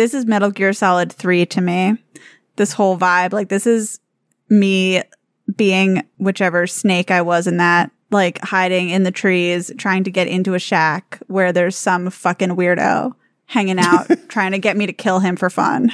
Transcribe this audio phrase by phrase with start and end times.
[0.00, 1.94] this is Metal Gear Solid 3 to me.
[2.56, 3.34] This whole vibe.
[3.34, 4.00] Like, this is
[4.48, 5.02] me
[5.54, 10.26] being whichever snake I was in that, like hiding in the trees, trying to get
[10.26, 13.12] into a shack where there's some fucking weirdo
[13.44, 15.92] hanging out, trying to get me to kill him for fun.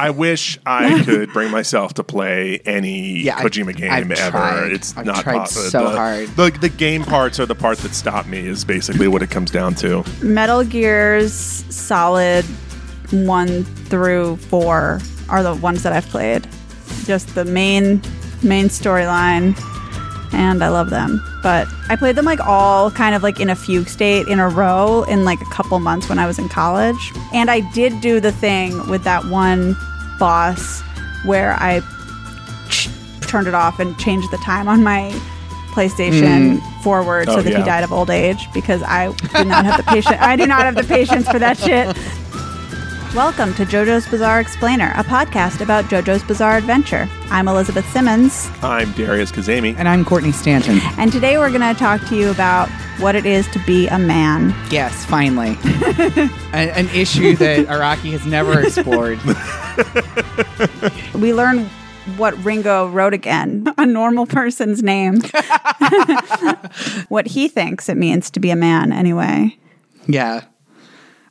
[0.00, 4.30] I wish I could bring myself to play any Yeah, I- Kojima game I've ever.
[4.30, 4.72] tried.
[4.72, 5.70] It's I've not tried possible.
[5.70, 6.28] so the, hard.
[6.30, 8.40] The, the game parts are the parts that stop me.
[8.48, 10.04] Is basically what it comes down to.
[10.22, 12.44] Metal Gear's Solid
[13.12, 16.46] 1 through 4 are the ones that I've played.
[17.04, 18.02] Just the main
[18.42, 19.56] main storyline
[20.32, 21.22] and I love them.
[21.42, 24.48] But I played them like all kind of like in a fugue state in a
[24.48, 27.12] row in like a couple months when I was in college.
[27.32, 29.76] And I did do the thing with that one
[30.18, 30.82] boss
[31.24, 31.80] where I
[32.68, 32.88] ch-
[33.20, 35.10] turned it off and changed the time on my
[35.72, 36.82] PlayStation hmm.
[36.82, 39.90] forward so Oh, that he died of old age because I did not have the
[39.90, 40.16] patience.
[40.20, 41.96] I do not have the patience for that shit.
[43.14, 47.06] Welcome to JoJo's Bizarre Explainer, a podcast about JoJo's Bizarre Adventure.
[47.28, 49.76] I'm Elizabeth Simmons, I'm Darius Kazemi.
[49.76, 50.78] And I'm Courtney Stanton.
[50.96, 53.98] and today we're going to talk to you about what it is to be a
[53.98, 54.54] man.
[54.70, 55.58] Yes, finally.
[56.54, 59.20] an, an issue that Araki has never explored.
[61.20, 61.66] We learn
[62.16, 65.20] what Ringo Roadagain, a normal person's name.
[67.08, 69.56] what he thinks it means to be a man, anyway.
[70.06, 70.44] Yeah.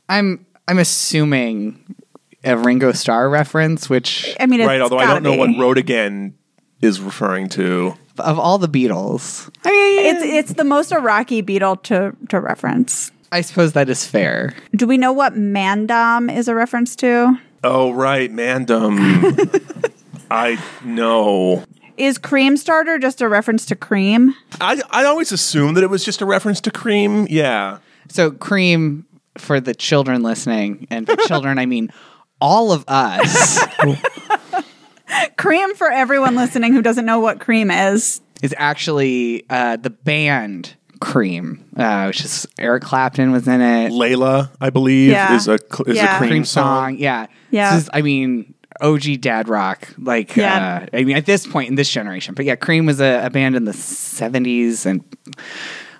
[0.08, 1.96] I'm I'm assuming
[2.44, 5.38] a Ringo Starr reference, which I mean, it's Right, although I don't know be.
[5.38, 6.34] what Road Again
[6.80, 7.94] is referring to.
[8.18, 9.50] of all the Beatles.
[9.64, 13.10] I mean, It's it's the most Araki Beatle to to reference.
[13.30, 14.52] I suppose that is fair.
[14.76, 17.38] Do we know what Mandom is a reference to?
[17.64, 18.98] Oh, right, Mandom.
[20.30, 21.64] I know.
[21.96, 24.34] Is cream starter just a reference to cream?
[24.60, 27.26] I, I always assumed that it was just a reference to cream.
[27.30, 27.78] Yeah.
[28.08, 29.06] So cream
[29.38, 31.92] for the children listening, and for children I mean
[32.40, 33.58] all of us
[35.36, 38.20] Cream for everyone listening who doesn't know what cream is.
[38.42, 43.90] is actually uh, the band Cream, uh, which is Eric Clapton was in it.
[43.92, 45.34] Layla, I believe, Yeah.
[45.34, 46.14] is a cl- is Yeah.
[46.14, 46.92] a cream, Cream song.
[46.92, 47.74] song, yeah, Yeah.
[47.74, 50.86] This is, I mean, OG dad rock, like, Yeah.
[50.92, 53.30] uh, I mean, at this point in this generation, but yeah, Cream was a, a
[53.30, 55.02] band in the '70s and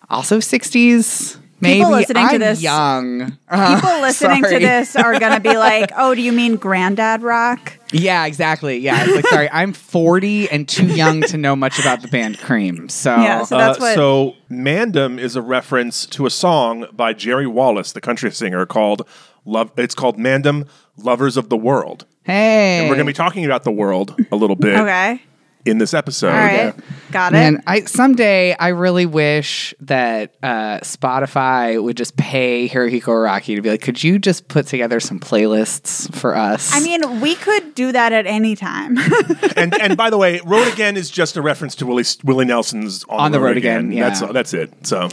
[0.08, 1.36] also '60s.
[1.62, 3.20] Maybe listening to I'm this- young.
[3.50, 7.78] People listening to this are going to be like, "Oh, do you mean granddad rock?"
[7.92, 8.78] Yeah, exactly.
[8.78, 12.38] Yeah, it's like sorry, I'm 40 and too young to know much about the band
[12.38, 12.88] Cream.
[12.88, 17.12] So Yeah, so that's Uh, what so Mandom is a reference to a song by
[17.12, 19.06] Jerry Wallace, the country singer, called
[19.44, 23.44] "Love." It's called Mandom, "Lovers of the World." hey, and We're going to be talking
[23.44, 25.20] about the world a little bit Okay.
[25.64, 26.28] In this episode.
[26.28, 26.74] All right.
[27.10, 27.38] Got it.
[27.38, 33.62] And I someday I really wish that uh, Spotify would just pay Hirohiko Araki to
[33.62, 36.74] be like, could you just put together some playlists for us?
[36.74, 38.98] I mean, we could do that at any time.
[39.56, 43.04] and and by the way, "Road Again" is just a reference to Willie Willie Nelson's
[43.08, 44.08] "On, the Road Again, yeah.
[44.08, 44.86] That's that's it.
[44.86, 45.08] So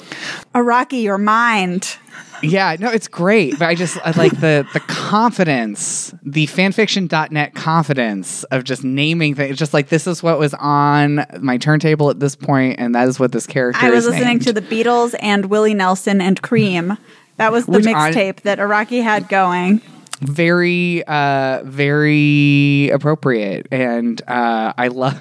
[0.55, 1.97] Araki, your mind.
[2.41, 8.43] Yeah, no, it's great, but I just I like the the confidence, the fanfiction.net confidence
[8.45, 9.57] of just naming things.
[9.57, 13.19] Just like this is what was on my turntable at this point, and that is
[13.19, 13.85] what this character.
[13.85, 14.43] I was is listening named.
[14.43, 16.97] to the Beatles and Willie Nelson and Cream.
[17.37, 19.81] That was the mixtape that Araki had going.
[20.21, 25.17] very uh very appropriate and uh i love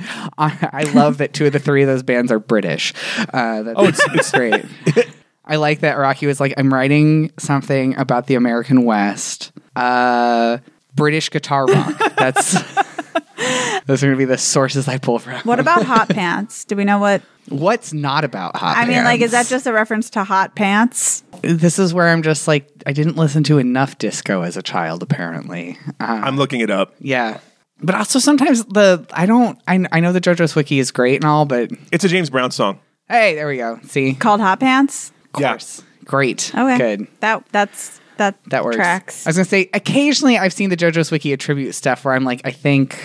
[0.38, 2.94] I, I love that two of the three of those bands are British.
[3.18, 4.64] Uh, that, oh, it's, it's great.
[5.44, 9.52] I like that Araki was like, I'm writing something about the American West.
[9.74, 10.58] Uh,
[10.94, 11.98] British guitar rock.
[12.16, 12.52] That's
[13.86, 15.40] those are gonna be the sources I pull from.
[15.40, 16.64] What about hot pants?
[16.64, 17.22] Do we know what?
[17.48, 18.74] What's not about hot?
[18.76, 18.90] Pants?
[18.90, 21.24] I mean, like, is that just a reference to hot pants?
[21.42, 25.02] This is where I'm just like, I didn't listen to enough disco as a child.
[25.02, 26.94] Apparently, uh, I'm looking it up.
[27.00, 27.40] Yeah.
[27.82, 31.24] But also sometimes the I don't I, I know the JoJo's wiki is great and
[31.24, 32.78] all, but It's a James Brown song.
[33.08, 33.80] hey, there we go.
[33.84, 35.12] See, Called hot pants?
[35.32, 36.78] Course, great, Okay.
[36.78, 37.06] good.
[37.20, 38.76] That that's that That works.
[38.76, 39.26] tracks.
[39.26, 42.42] I was gonna say occasionally I've seen the JoJo's wiki attribute stuff where I'm like,
[42.44, 42.98] I think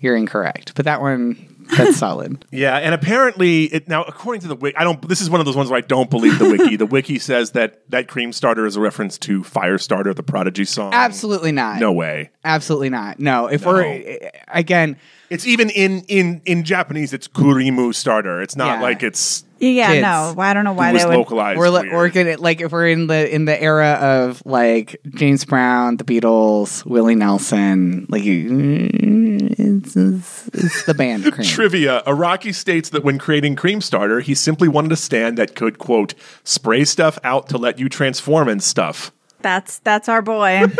[0.00, 2.44] you're incorrect, but that one that's solid.
[2.50, 5.00] Yeah, and apparently, it, now according to the wiki, I don't.
[5.08, 6.76] This is one of those ones where I don't believe the wiki.
[6.76, 10.92] the wiki says that that cream starter is a reference to Firestarter, the Prodigy song.
[10.92, 11.80] Absolutely not.
[11.80, 12.30] no way.
[12.44, 13.18] Absolutely not.
[13.18, 13.46] No.
[13.46, 14.18] If we're
[14.48, 14.96] again,
[15.30, 17.14] It's even in in in Japanese.
[17.14, 18.42] It's Kurimu starter.
[18.42, 18.82] It's not Yeah.
[18.82, 20.02] like it's yeah, kids.
[20.02, 20.34] no.
[20.42, 21.16] I don't know why it was they would.
[21.16, 21.58] localized.
[21.58, 21.92] we're li- weird.
[21.92, 26.04] we're gonna like if we're in the in the era of like James Brown, the
[26.04, 28.88] Beatles, Willie Nelson, like you,
[29.56, 31.46] it's, it's, it's the band cream.
[31.46, 35.78] Trivia: Araki states that when creating Cream Starter, he simply wanted a stand that could
[35.78, 36.14] quote
[36.44, 39.12] spray stuff out to let you transform and stuff.
[39.40, 40.62] That's that's our boy.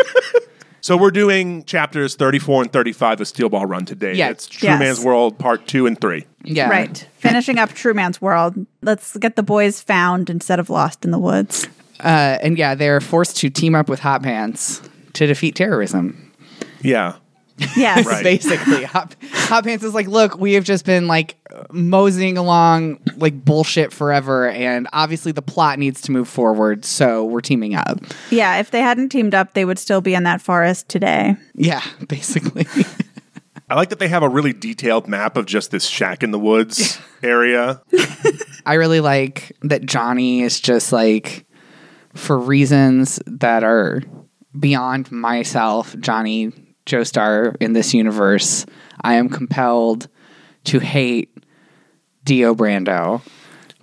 [0.84, 4.12] So we're doing chapters 34 and 35 of Steel Ball Run today.
[4.12, 4.28] Yeah.
[4.28, 4.78] It's True Yes.
[4.78, 6.26] Man's World Part 2 and 3.
[6.42, 6.68] Yeah.
[6.68, 7.08] Right.
[7.16, 8.66] Finishing up True Man's World.
[8.82, 11.68] Let's get the boys found instead of lost in the woods.
[12.00, 14.82] Uh, and yeah, they're forced to team up with Hot Pants
[15.14, 16.30] to defeat terrorism.
[16.82, 17.14] Yeah.
[17.76, 18.06] Yes.
[18.06, 18.22] Right.
[18.22, 21.36] Basically, Hot, Hot Pants is like, look, we have just been like
[21.72, 27.40] moseying along like bullshit forever, and obviously the plot needs to move forward, so we're
[27.40, 28.00] teaming up.
[28.30, 31.36] Yeah, if they hadn't teamed up, they would still be in that forest today.
[31.54, 32.66] Yeah, basically.
[33.68, 36.38] I like that they have a really detailed map of just this shack in the
[36.38, 37.82] woods area.
[38.66, 41.46] I really like that Johnny is just like,
[42.14, 44.02] for reasons that are
[44.58, 46.52] beyond myself, Johnny
[46.86, 48.66] Joestar in this universe,
[49.02, 50.08] I am compelled
[50.64, 51.36] to hate
[52.24, 53.22] Dio Brando.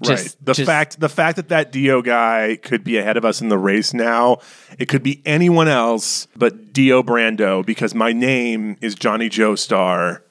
[0.04, 0.36] Just- right.
[0.46, 3.50] The just- fact the fact that that Dio guy could be ahead of us in
[3.50, 4.38] the race now,
[4.80, 10.22] it could be anyone else but Dio Brando because my name is Johnny Joestar.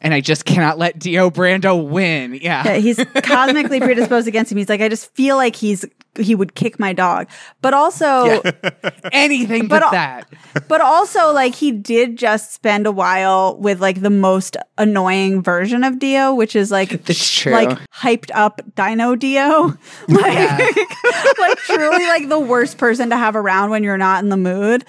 [0.00, 2.34] And I just cannot let Dio Brando win.
[2.34, 2.64] Yeah.
[2.64, 4.58] Yeah, he's cosmically predisposed against him.
[4.58, 5.84] He's like, I just feel like he's
[6.18, 7.28] he would kick my dog.
[7.60, 8.40] But also
[9.12, 10.28] Anything But but, that.
[10.66, 15.84] but also like he did just spend a while with like the most annoying version
[15.84, 17.52] of Dio, which is like That's true.
[17.52, 19.74] like hyped up Dino Dio.
[20.08, 20.70] Like, Yeah.
[21.38, 24.84] like truly like the worst person to have around when you're not in the mood.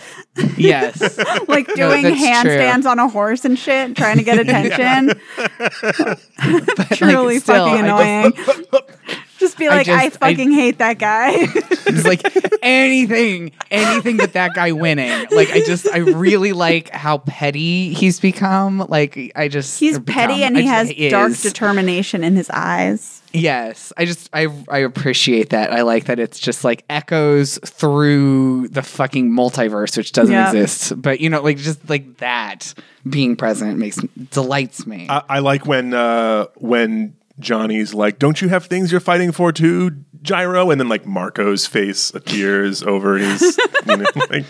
[0.58, 1.00] Yes.
[1.48, 4.99] Like doing that's handstands on a horse and shit, trying to get attention.
[6.94, 8.34] truly still, fucking annoying.
[9.40, 11.32] Just, be like, I, just- I- fucking hate that guy.
[11.92, 12.22] It's like
[12.62, 15.26] anything, anything but that guy winning.
[15.32, 18.86] Like I just, I really like how petty he's become.
[18.90, 23.19] Like I just, He's petty become- and I he has dark determination in his eyes.
[23.32, 25.72] Yes, I just, I, I appreciate that.
[25.72, 30.48] I like that it's just like echoes through the fucking multiverse, which doesn't Yeah.
[30.52, 31.00] exist.
[31.02, 32.74] But you know, like just like that
[33.08, 33.98] being present makes
[34.32, 35.06] delights me.
[35.10, 39.52] I, I like when uh, when Johnny's like, "Don't you have things you're fighting for
[39.52, 39.92] too,
[40.24, 43.42] Gyro?" And then like Marco's face appears over his,
[43.88, 44.46] you know, like,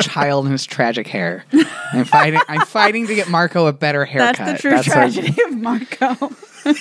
[0.00, 1.44] child and his tragic hair.
[1.92, 2.40] I'm fighting.
[2.48, 4.36] I'm fighting to get Marco a better haircut.
[4.38, 6.30] That's the true what- tragedy of Marco.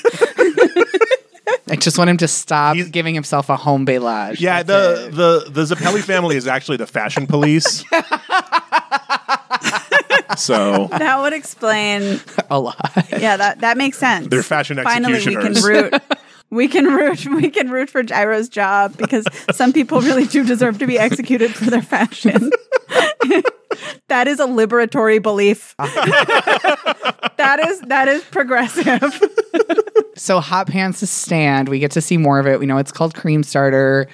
[1.69, 4.39] I just want him to stop He's- giving himself a home bailage.
[4.41, 4.63] yeah.
[4.63, 5.11] That's The, it.
[5.51, 7.83] the the Zeppeli family is actually the fashion police.
[10.37, 12.19] so That would explain.
[12.49, 12.79] a lot.
[13.11, 14.27] Yeah, that that makes sense.
[14.27, 15.23] They're fashion executioners.
[15.23, 15.93] Finally, we can root.
[16.49, 17.25] We can root.
[17.25, 21.53] We can root for Gyro's job because some people really do deserve to be executed
[21.55, 22.51] for their fashion.
[24.07, 25.75] that is a liberatory belief.
[25.79, 29.19] that is that is progressive.
[30.15, 31.69] So Hot Pants' to stand.
[31.69, 32.59] We get to see more of it.
[32.59, 34.07] We know it's called Cream Starter.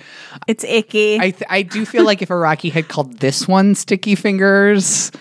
[0.47, 1.19] It's icky.
[1.19, 5.11] I th- I do feel like if Araki had called this one Sticky Fingers,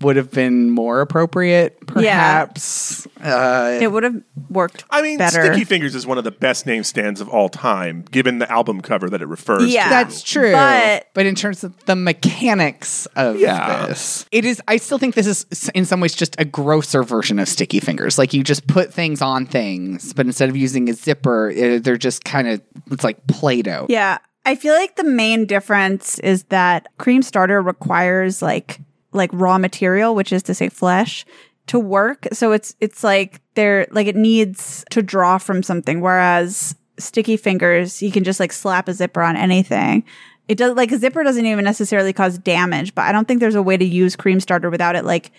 [0.00, 1.78] would have been more appropriate.
[1.86, 3.06] Perhaps.
[3.20, 4.84] Uh, it would have worked.
[4.90, 5.44] I mean, better.
[5.44, 8.80] Sticky Fingers is one of the best name stands of all time, given the album
[8.80, 9.68] cover that it refers to.
[9.68, 9.84] Yeah.
[9.84, 9.90] to.
[9.90, 10.52] That's true.
[10.52, 13.86] But- But in terms of the mechanics of Yeah.
[13.86, 17.38] this, it is, I still think this is in some ways just a grosser version
[17.38, 18.18] of sticky fingers.
[18.18, 21.96] Like you just put things on things, but instead of using a zipper, eh, they're
[21.96, 22.60] just kind of,
[22.90, 23.86] it's like Play Doh.
[23.88, 24.18] Yeah.
[24.46, 28.80] I feel like the main difference is that cream starter requires like
[29.18, 31.26] like raw material, which is to say flesh,
[31.66, 32.26] to work.
[32.32, 36.00] So it's it's like they're like it needs to draw from something.
[36.00, 40.04] Whereas sticky fingers, you can just like slap a zipper on anything.
[40.48, 43.54] It does like a zipper doesn't even necessarily cause damage, but I don't think there's
[43.54, 45.30] a way to use cream starter without it like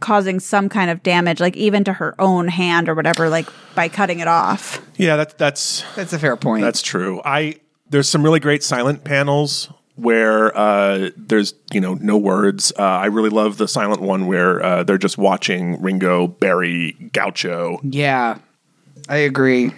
[0.00, 3.88] causing some kind of damage, like even to her own hand or whatever, like by
[3.88, 4.84] cutting it off.
[4.96, 6.62] Yeah, that's that's That's a fair point.
[6.62, 7.22] That's true.
[7.24, 12.72] I there's some really great silent panels where uh, there's you know no words.
[12.78, 17.78] Uh, I really love the silent one where uh, they're just watching Ringo Barry, Gaucho.
[17.82, 18.38] yeah,
[19.08, 19.72] I agree.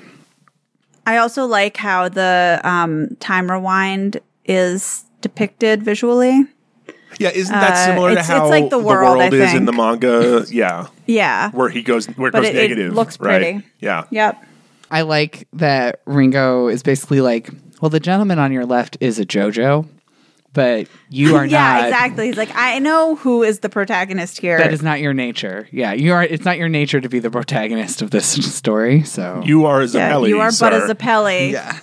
[1.06, 6.46] I also like how the um, time rewind is depicted visually.
[7.18, 9.66] Yeah, isn't that Uh, similar to it's- it's how like the world, I is in
[9.66, 10.44] the manga?
[10.50, 11.50] Yeah, Yeah.
[11.50, 12.94] where he goes where it But goes it- it negative.
[12.94, 13.40] looks right?
[13.42, 13.66] pretty.
[13.80, 14.42] Yeah, Yep.
[14.90, 19.24] I like that Ringo is basically like, well, the gentleman on your left is a
[19.26, 19.86] JoJo,
[20.54, 21.80] but you are Yeah, not.
[21.80, 22.26] Yeah, exactly.
[22.28, 24.56] He's like, I know who is the protagonist here.
[24.56, 25.68] That is not your nature.
[25.70, 26.22] Yeah, you are.
[26.24, 29.02] It's not your nature to be the protagonist of this story.
[29.02, 30.28] So you are yeah, Zeppeli.
[30.28, 30.70] you are sir.
[30.70, 31.50] but a Zeppeli.
[31.52, 31.78] Yeah.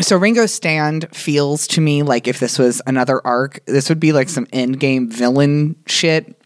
[0.00, 4.12] So Ringo's stand feels to me like if this was another arc, this would be
[4.12, 6.40] like some end game villain shit.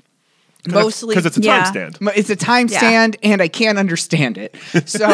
[0.66, 1.62] Mostly because it's a Yeah.
[1.62, 2.00] time stand.
[2.00, 2.76] Mo- It's a time Yeah.
[2.78, 4.54] stand, and I can't understand it.
[4.84, 5.06] So,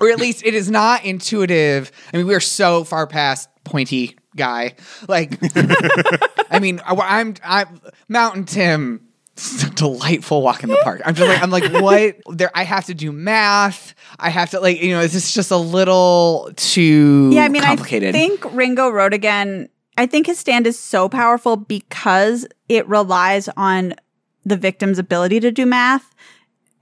[0.00, 1.92] or at least it is not intuitive.
[2.12, 4.74] I mean, we are so far past pointy guy.
[5.08, 5.38] Like,
[6.50, 9.06] I mean, I- I'm I'm Mountain Tim.
[9.32, 11.00] it's a delightful walk in the park.
[11.04, 12.50] I'm just like I'm like what there.
[12.54, 13.94] I have to do math.
[14.18, 15.00] I have to like you know.
[15.00, 18.10] It's just just a little too Yeah, I mean, complicated.
[18.10, 19.68] I think Ringo Roadagain.
[19.98, 23.94] I think his stand is so powerful because it relies on
[24.46, 26.14] the victim's ability to do math.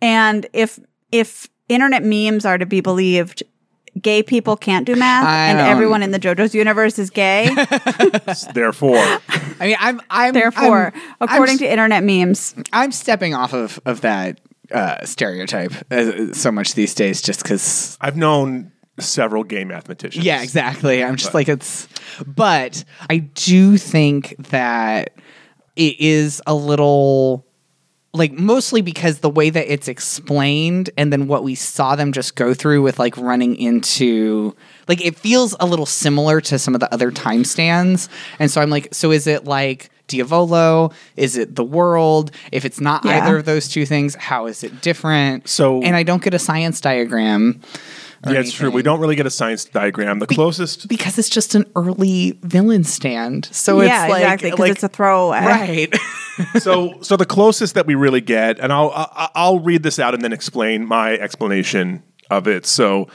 [0.00, 0.78] And if
[1.11, 3.43] if internet memes are to be believed,
[4.02, 7.49] gay people can't do math, I and don't- everyone in the JoJo's universe is gay.
[8.55, 13.52] Therefore, I mean, I'm I'm Therefore, I'm- according I'm, to internet memes, I'm stepping off
[13.52, 14.40] of of that
[14.73, 20.25] uh, stereotype uh, so much these days, just because I've known several gay mathematicians.
[20.25, 21.02] Yeah, exactly.
[21.05, 21.88] I'm just like it's
[22.26, 25.12] but I do think that
[25.76, 27.47] it is a little
[28.15, 32.35] like mostly because the way that it's explained and then what we saw them just
[32.37, 34.55] go through with like running into
[34.88, 38.61] like it feels a little similar to some of the other time stands and so
[38.62, 40.91] i'm like so is it like diavolo?
[41.17, 42.31] Is it the world?
[42.50, 43.19] If it's not Yeah.
[43.27, 45.47] either of those two things how is it different?
[45.49, 47.61] So- and i don't get a science diagram
[48.27, 48.71] or Yeah, it's true.
[48.71, 50.19] We don't really get a science diagram.
[50.19, 53.49] The closest because it's just an early villain stand.
[53.53, 55.39] So yeah, it's like, exactly, because like- it's a throwaway.
[55.41, 55.95] right.
[56.61, 60.15] so so the closest that we really get, and I'll I- I'll read this out
[60.15, 62.67] and then explain my explanation of it.
[62.67, 63.09] So.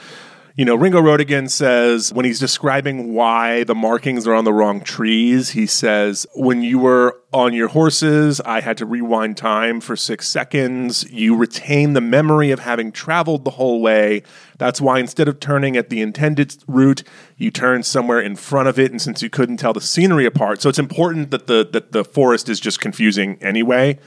[0.56, 4.80] You know, Ringo Roadagain says when he's describing why the markings are on the wrong
[4.82, 9.96] trees, he says, When you were on your horses, I had to rewind time for
[9.96, 11.10] six seconds.
[11.10, 14.22] You retain the memory of having traveled the whole way.
[14.56, 17.02] That's why instead of turning at the intended route,
[17.36, 18.92] you turn somewhere in front of it.
[18.92, 22.04] And since you couldn't tell the scenery apart, so it's important that the that the
[22.04, 23.98] forest is just confusing anyway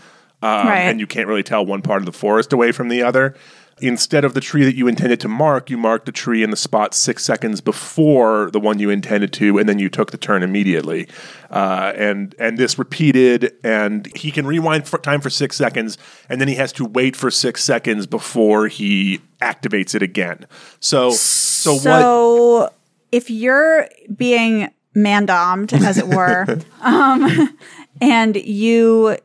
[0.42, 0.80] um, Right.
[0.82, 3.36] and you can't really tell one part of the forest away from the other.
[3.80, 6.58] Instead of the tree that you intended to mark, you marked the tree in the
[6.58, 10.42] spot six seconds before the one you intended to, and then you took the turn
[10.42, 11.08] immediately.
[11.52, 16.42] Uh, and and this repeated, and he can rewind for time for six seconds, and
[16.42, 20.46] then he has to wait for six seconds before he activates it again.
[20.80, 22.74] So so, what?
[23.12, 27.58] If you're being mandomed, as it were, um,
[28.02, 29.18] and you,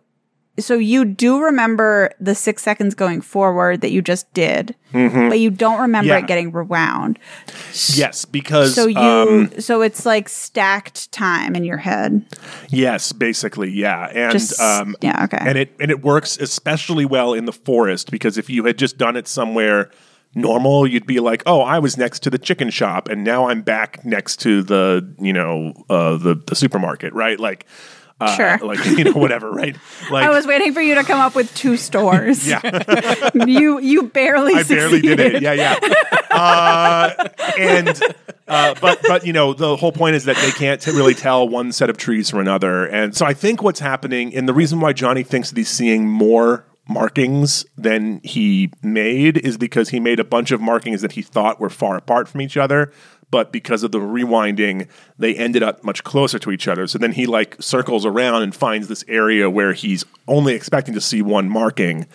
[0.59, 5.50] so you do remember the six seconds going forward that you just did, but you
[5.50, 6.18] don't remember Mm-hmm.
[6.18, 6.25] Yeah.
[6.25, 7.18] it getting rewound.
[7.94, 12.25] Yes, because So you, um, so it's like stacked time in your head.
[12.68, 15.38] yes, basically, yeah, and Just um, yeah, okay.
[15.40, 18.99] and it and it works especially well in the forest because if you had just
[18.99, 19.90] done it somewhere
[20.35, 23.61] normal you'd be like oh i was next to the chicken shop and now i'm
[23.61, 27.66] back next to the you know uh, the the supermarket right like
[28.23, 28.59] uh, Sure.
[28.67, 29.76] like you know whatever right
[30.11, 32.47] like I was waiting for you to come up with two stores.
[32.49, 32.61] yeah
[33.47, 34.55] you you barely.
[34.55, 35.43] I barely did it.
[35.43, 35.79] Yeah, yeah.
[36.31, 38.02] Uh, and
[38.49, 41.49] uh, but but you know the whole point is that they can't t- really tell
[41.49, 44.81] one set of trees from another, and so I think what's happening, and the reason
[44.81, 50.19] why Johnny thinks that he's seeing more markings than he made is because he made
[50.19, 52.93] a bunch of markings that he thought were far apart from each other.
[53.32, 54.86] But because of the rewinding,
[55.18, 56.86] they ended up much closer to each other.
[56.86, 61.00] So then he like circles around and finds this area where he's only expecting to
[61.00, 62.06] see one marking,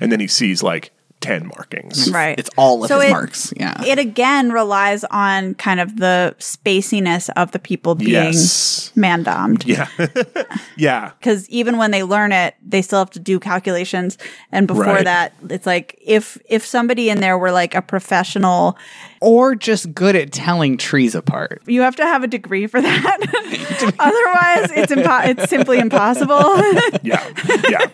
[0.00, 2.10] and then he sees like ten markings.
[2.10, 2.36] Right.
[2.36, 3.52] It's all of So his it- marks.
[3.56, 3.80] Yeah.
[3.84, 8.90] It again relies on kind of the spaciness of the people being Yes.
[8.96, 9.64] mandomed.
[9.64, 9.86] Yeah.
[10.76, 11.12] yeah.
[11.20, 14.18] Because even when they learn it, they still have to do calculations.
[14.50, 15.04] And before Right.
[15.04, 18.76] that, it's like if if somebody in there were like a professional,
[19.22, 21.62] or just good at telling trees apart.
[21.66, 23.18] you have to have a degree for that.
[23.98, 26.42] Otherwise, it's impo- it's simply impossible.
[27.02, 27.32] Yeah.
[27.68, 27.86] Yeah.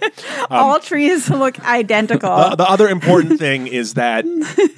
[0.50, 2.30] All trees look identical.
[2.30, 4.24] Uh, the other important thing is that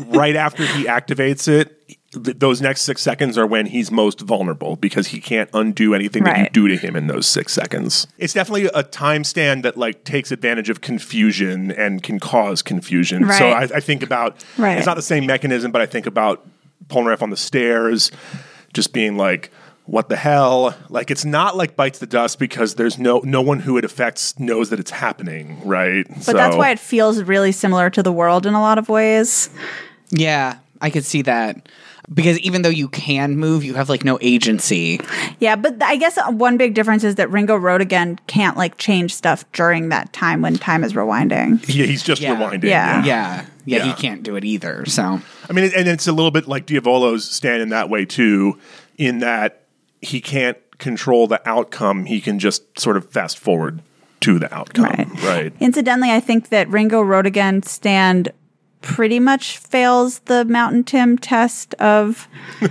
[0.07, 1.77] right after he activates it,
[2.13, 6.25] th- those next six seconds are when he's most vulnerable because he can't undo anything
[6.25, 8.07] that you do to him in those six seconds.
[8.19, 13.31] It's definitely a time stand that like takes advantage of confusion and can cause confusion.
[13.33, 14.77] So I, I think about Right.
[14.77, 16.47] it's not the same mechanism, but I think about
[16.89, 18.11] Polnareff on the stairs,
[18.73, 19.51] just being like.
[19.87, 20.77] What the hell?
[20.89, 24.39] Like it's not like bites the dust because there's no no one who it affects
[24.39, 26.07] knows that it's happening, right?
[26.27, 29.51] but that's why it feels really similar to the world in a lot of ways.
[30.11, 31.69] Yeah, I could see that.
[32.13, 35.01] Because even though you can move, you have like no agency.
[35.39, 39.15] Yeah, but I guess uh, one big difference is that Ringo Roadagain can't like change
[39.15, 41.63] stuff during that time when time is rewinding.
[41.69, 42.35] Yeah, he's just Yeah.
[42.35, 42.65] rewinding.
[42.65, 43.05] Yeah.
[43.05, 43.47] Yeah.
[43.65, 43.85] Yeah, Yeah.
[43.85, 44.85] he can't do it either.
[44.87, 48.59] So I mean, and it's a little bit like Diavolo's stand in that way too,
[48.99, 49.65] in that
[50.01, 52.07] he can't control the outcome.
[52.07, 53.83] He can just sort of fast forward
[54.21, 54.85] to the outcome.
[54.85, 55.23] Right.
[55.23, 55.53] Right.
[55.61, 58.33] Incidentally, I think that Ringo Roadagain stand
[58.83, 62.29] pretty much fails the Mountain Tim test of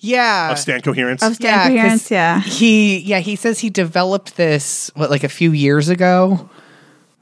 [0.00, 0.52] Yeah.
[0.52, 1.22] of stand coherence.
[1.22, 2.40] Of stand 'cause coherence, yeah.
[2.40, 6.48] He yeah, he says he developed this what like a few years ago.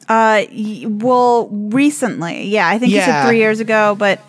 [0.08, 0.44] Uh,
[0.86, 4.20] well, recently, yeah, I think he said three years ago, but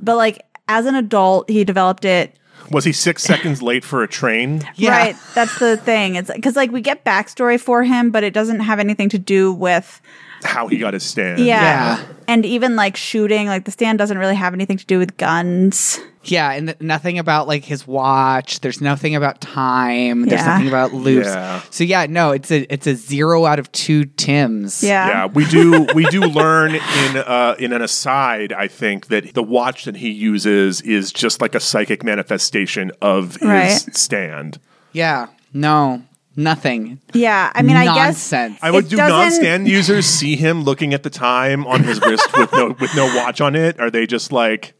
[0.00, 2.34] but like as an adult, he developed it.
[2.72, 4.68] Was he six seconds late for a train?
[4.74, 4.90] Yeah.
[4.90, 6.16] Right, that's the thing.
[6.16, 9.52] It's because like we get backstory for him, but it doesn't have anything to do
[9.52, 10.00] with
[10.44, 11.40] How he got his stand?
[11.40, 11.98] yeah.
[11.98, 12.04] Yeah.
[12.28, 16.00] And even like shooting, like the stand doesn't really have anything to do with guns.
[16.24, 18.58] Yeah, and th- nothing about like his watch.
[18.58, 20.22] There's nothing about time.
[20.26, 20.46] There's Yeah.
[20.54, 21.28] nothing about loops.
[21.28, 21.60] Yeah.
[21.70, 24.82] So yeah, no, it's a it's a zero out of two Tims.
[24.82, 25.06] Yeah.
[25.08, 25.86] Yeah, we do.
[25.94, 28.52] We do learn in uh, in an aside.
[28.52, 33.34] I think that the watch that he uses is just like a psychic manifestation of
[33.36, 33.96] his Right.
[33.96, 34.58] stand.
[34.92, 35.28] Yeah.
[35.54, 36.02] No.
[36.36, 37.00] Nothing.
[37.14, 38.58] Yeah, I mean, I guess Nonsense.
[38.62, 42.52] I would do non-stand users see him looking at the time on his wrist with
[42.52, 43.80] no with no watch on it?
[43.80, 44.74] Are they just like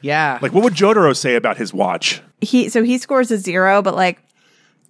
[0.00, 0.38] Yeah.
[0.40, 2.22] like what would Jotaro say about his watch?
[2.40, 4.18] he so he scores a zero, but like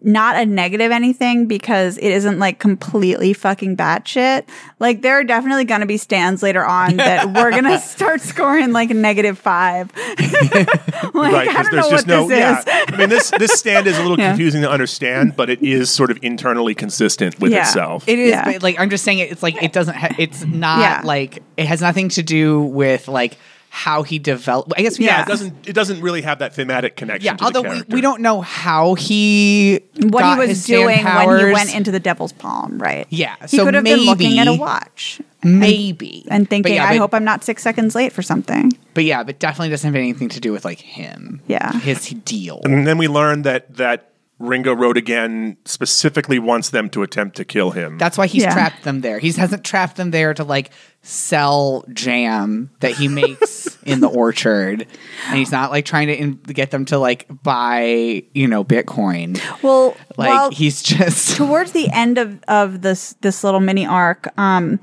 [0.02, 4.45] not a negative anything because it isn't like completely fucking batshit.
[4.78, 8.90] Like there are definitely gonna be stands later on that we're gonna start scoring like
[8.90, 9.90] a negative five.
[9.97, 12.59] like right, I don't know there's what just no this yeah.
[12.61, 12.64] is.
[12.95, 14.30] I mean this this stand is a little Yeah.
[14.30, 17.62] confusing to understand, but it is sort of internally consistent with Yeah.
[17.62, 18.09] itself.
[18.09, 18.45] It is, Yeah.
[18.52, 19.95] but like I'm just saying, it, it's like it doesn't.
[19.95, 21.00] Ha- it's not Yeah.
[21.04, 23.37] like it has nothing to do with like
[23.72, 24.72] how he developed.
[24.76, 25.22] I guess yeah, Yeah.
[25.22, 28.00] it doesn't it doesn't really have that thematic connection Yeah, to although the we, we
[28.00, 32.00] don't know how he What got he was stand doing when he went into the
[32.00, 33.06] devil's palm, right?
[33.10, 36.84] Yeah, He so could have been looking at a watch maybe and thinking, but yeah,
[36.84, 38.72] I but, hope I'm not six seconds late for something.
[38.94, 41.40] but yeah, but definitely doesn't have anything to do with like him.
[41.46, 41.72] Yeah.
[41.78, 42.60] his deal.
[42.64, 44.10] And then we learn that that
[44.40, 47.99] Ringo Roadagain specifically wants them to attempt to kill him.
[47.99, 48.52] That's why he's Yeah.
[48.54, 49.18] trapped them there.
[49.18, 50.70] He hasn't trapped them there to like
[51.02, 54.87] sell jam that he makes in the orchard,
[55.28, 59.38] and he's not like trying to in- get them to like buy you know Bitcoin.
[59.62, 64.26] Well, Like well, he's just towards the end of, of this this little mini arc,
[64.38, 64.80] um,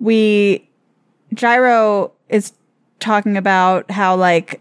[0.00, 0.68] we
[1.32, 2.52] Gyro is
[2.98, 4.60] talking about how like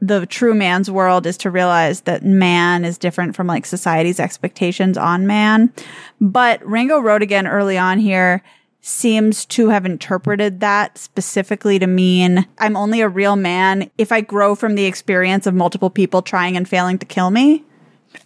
[0.00, 4.96] the true man's world is to realize that man is different from like society's expectations
[4.96, 5.72] on man.
[6.20, 8.42] But Ringo Roadagain early on here
[8.82, 14.22] seems to have interpreted that specifically to mean I'm only a real man if I
[14.22, 17.62] grow from the experience of multiple people trying and failing to kill me.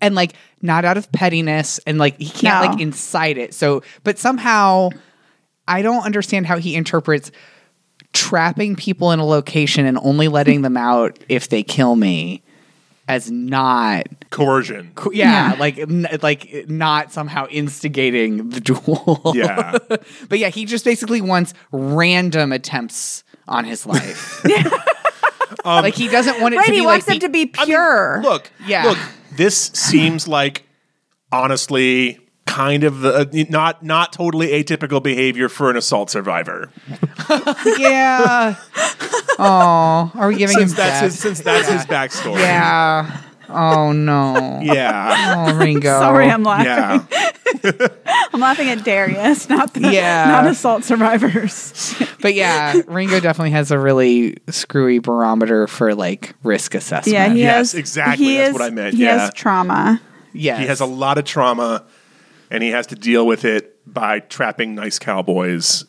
[0.01, 2.71] and like not out of pettiness and like he can't No.
[2.71, 3.53] like incite it.
[3.53, 4.91] So, but somehow
[5.67, 7.33] I don't understand how he interprets
[8.15, 12.43] trapping people in a location and only letting them out if they kill me
[13.07, 14.91] as not coercion.
[14.95, 15.59] co- yeah, Yeah.
[15.59, 19.33] like n- like not somehow instigating the duel.
[19.35, 19.77] Yeah.
[20.29, 24.43] but yeah, he just basically wants random attempts on his life.
[25.65, 27.29] Um, like he doesn't want it Right, to be he like wants them the- to
[27.31, 28.21] be I mean, pure.
[28.23, 28.85] look, Yeah.
[28.85, 28.99] look.
[29.33, 30.65] This seems like
[31.33, 32.19] honestly
[32.55, 36.71] kind of the uh, not not totally atypical behavior for an assault survivor.
[37.79, 38.57] yeah.
[39.39, 41.03] Oh, are we giving Since him that's death?
[41.03, 42.39] his, since that's his backstory.
[42.39, 43.21] Yeah.
[43.49, 44.61] Oh no.
[44.63, 45.35] Yeah.
[45.49, 45.89] Oh Ringo.
[45.99, 47.09] Sorry, I'm laughing.
[47.65, 47.89] Yeah.
[48.33, 50.25] I'm laughing at Darius, not the, Yeah.
[50.27, 51.95] not assault survivors.
[52.21, 57.13] But yeah, Ringo definitely has a really screwy barometer for like risk assessment.
[57.15, 58.25] Yeah, he Yes, has exactly.
[58.27, 59.19] He That's is, what I meant, He yeah.
[59.19, 60.01] has trauma.
[60.33, 60.59] yes.
[60.61, 61.85] He has a lot of trauma
[62.55, 65.85] and he has to deal with it by trapping nice cowboys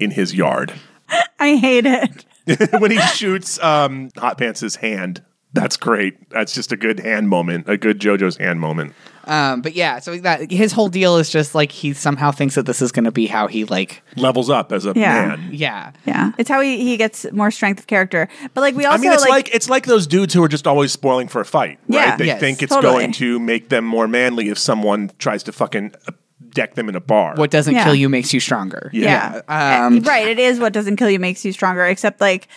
[0.00, 0.72] in his yard.
[1.38, 2.24] I hate it.
[2.80, 5.22] when he shoots um, Hot Pants' hand.
[5.52, 6.30] That's great.
[6.30, 8.94] That's just a good hand moment, a good JoJo's hand moment.
[9.24, 12.66] Um, but yeah, so that his whole deal is just like he somehow thinks that
[12.66, 15.26] this is going to be how he like Levels up as a Yeah.
[15.36, 15.48] man.
[15.52, 15.92] yeah.
[16.06, 18.28] Yeah, it's how he, he gets more strength of character.
[18.54, 20.48] But like we also I mean, it's like, like, it's like those dudes who are
[20.48, 22.10] just always spoiling for a fight, Yeah.
[22.10, 22.18] right?
[22.18, 22.92] They Yes, think it's totally.
[22.94, 26.12] going to make them more manly if someone tries to fucking uh,
[26.50, 27.34] deck them in a bar.
[27.36, 27.84] What doesn't Yeah.
[27.84, 28.90] kill you makes you stronger.
[28.92, 30.26] yeah, Um, Uh, right.
[30.28, 31.84] It is what doesn't kill you makes you stronger.
[31.84, 32.48] Except like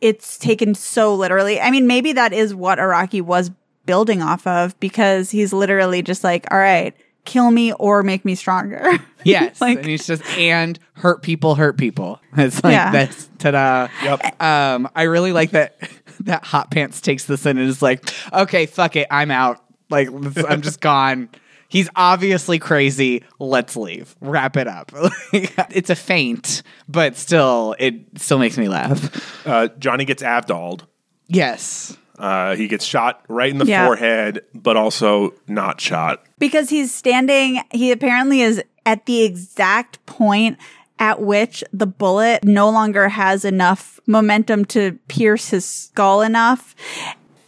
[0.00, 1.60] it's taken so literally.
[1.60, 3.50] I mean, maybe that is what Araki was
[3.86, 8.34] building off of because he's literally just like, all right, kill me or make me
[8.34, 8.98] stronger.
[9.24, 9.60] Yes.
[9.60, 12.20] Like- and he's just and hurt people hurt people.
[12.36, 12.92] It's like Yeah.
[12.92, 13.88] that's ta-da.
[14.04, 14.40] Yep.
[14.40, 15.76] Um, I really like that
[16.20, 19.60] that Hot Pants takes this in and is like, okay, fuck it, I'm out.
[19.90, 20.08] Like
[20.48, 21.28] I'm just gone.
[21.68, 23.24] He's obviously crazy.
[23.38, 24.14] Let's leave.
[24.20, 24.92] Wrap it up.
[25.32, 29.46] it's a feint, but still, it still makes me laugh.
[29.46, 30.82] Uh, Johnny gets avdolled.
[31.28, 31.96] Yes.
[32.18, 33.84] Uh, he gets shot right in the Yeah.
[33.86, 36.22] forehead, but also not shot.
[36.38, 40.56] because he's standing he apparently is at the exact point
[40.98, 46.74] at which the bullet no longer has enough momentum to pierce his skull enough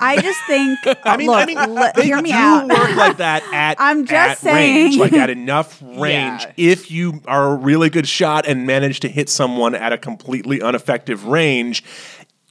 [0.00, 0.78] I just think.
[1.04, 2.68] I mean, look, I mean, le- they hear me do out.
[2.68, 5.00] work like that at I'm just at range, saying.
[5.00, 6.42] like at enough range.
[6.42, 6.52] Yeah.
[6.56, 10.60] If you are a really good shot and manage to hit someone at a completely
[10.60, 11.82] ineffective range,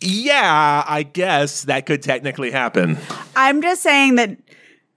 [0.02, 2.98] yeah, I guess that could technically happen.
[3.36, 4.38] I'm just saying that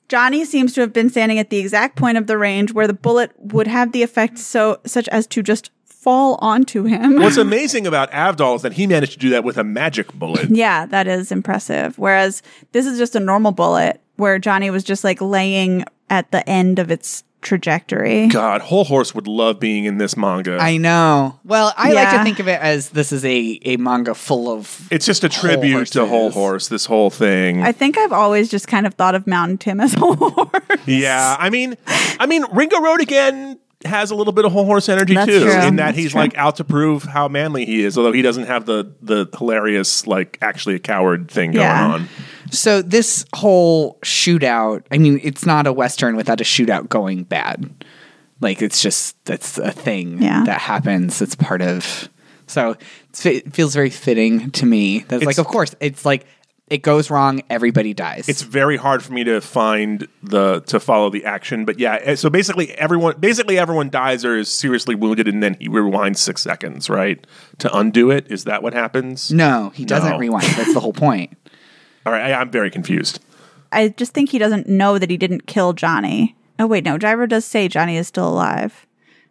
[0.08, 2.92] Johnny seems to have been standing at the exact point of the range where the
[2.92, 7.16] bullet would have the effect so such as to just fall onto him.
[7.16, 10.48] What's amazing about Avdol is that he managed to do that with a magic bullet.
[10.50, 11.98] yeah, that is impressive.
[11.98, 16.48] Whereas this is just a normal bullet where Johnny was just like laying at the
[16.48, 18.28] end of its trajectory.
[18.28, 20.58] God, Hol Horse would love being in this manga.
[20.60, 21.38] I know.
[21.44, 22.24] Well, I like to Yeah.
[22.24, 24.88] think of it as this is a, a manga full of.
[24.90, 26.34] it's just a tribute to Hol horses.
[26.34, 27.62] Horse, this whole thing.
[27.62, 30.80] I think I've always just kind of thought of Mountain Tim as a horse.
[30.86, 31.76] Yeah, I mean,
[32.18, 35.50] I mean, Ringo Roadagain has a little bit of Hol Horse energy That's too, true.
[35.52, 36.20] in that That's he's true.
[36.20, 40.06] like out to prove how manly he is, although he doesn't have the the hilarious
[40.06, 41.86] like actually a coward thing going Yeah.
[41.94, 42.08] on.
[42.50, 47.70] So this whole shootout, I mean, it's not a western without a shootout going bad.
[48.40, 50.44] Like it's just that's a thing Yeah.
[50.44, 51.22] that happens.
[51.22, 52.08] It's part of.
[52.46, 52.74] So
[53.10, 55.00] it's, it feels very fitting to me.
[55.08, 56.26] That's like, It's- of course, it's like
[56.70, 58.28] it goes wrong, everybody dies.
[58.28, 61.98] It's very hard for me to find the to follow the action, but yeah.
[62.02, 66.18] eh, So basically, everyone basically everyone dies or is seriously wounded, and then he rewinds
[66.18, 67.26] six seconds, right,
[67.58, 68.30] to undo it.
[68.30, 69.30] Is that what happens?
[69.32, 70.18] no, he doesn't No.
[70.18, 70.46] rewind.
[70.56, 71.36] That's the whole point.
[72.06, 73.20] All right, I, I'm very confused.
[73.72, 76.34] I just think he doesn't know that he didn't kill Johnny.
[76.58, 78.86] Oh wait, no, Driver does say Johnny is still alive.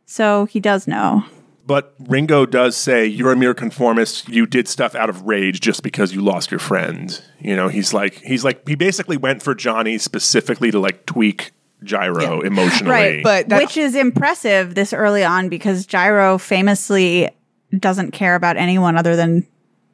[0.06, 1.24] So he does know.
[1.70, 4.28] But Ringo does say, You're a mere conformist.
[4.28, 7.22] You did stuff out of rage just because you lost your friend.
[7.40, 11.52] You know, he's like, he's like, he basically went for Johnny specifically to like tweak
[11.84, 12.92] Gyro emotionally.
[12.92, 17.30] Right, But that- Which is impressive this early on because Gyro famously
[17.78, 19.46] doesn't care about anyone other than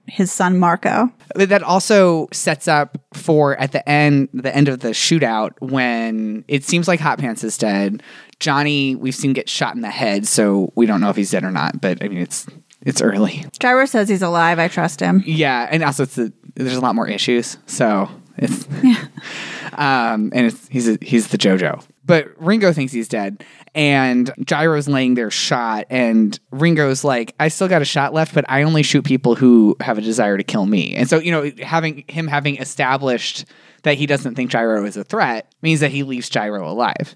[0.07, 1.11] his son Marco.
[1.35, 6.63] That also sets up for at the end the end of the shootout when it
[6.63, 8.03] seems like Hot Pants is dead.
[8.39, 11.43] Johnny we've seen get shot in the head, so we don't know if he's dead
[11.43, 11.81] or not.
[11.81, 12.47] But I mean, it's
[12.81, 13.45] it's early.
[13.59, 14.59] Gyro says he's alive.
[14.59, 15.23] I trust him.
[15.25, 18.67] Yeah, and also it's the, there's a lot more issues, so it's
[19.73, 21.83] um, and it's he's a, he's the JoJo.
[22.05, 27.67] But Ringo thinks he's dead, and Gyro's laying there shot, and Ringo's like, "I still
[27.67, 30.65] got a shot left, but I only shoot people who have a desire to kill
[30.67, 33.45] me." And so you know, having him having established
[33.83, 37.15] that he doesn't think Gyro is a threat means that he leaves Gyro alive.